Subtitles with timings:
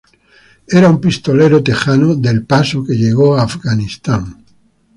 [0.77, 4.43] Era un pistolero tejano de El paso que llegó a Afganistán.